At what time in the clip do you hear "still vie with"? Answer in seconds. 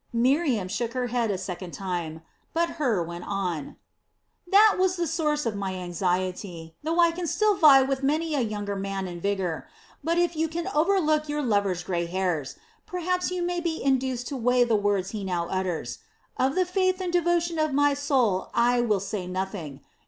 7.27-8.01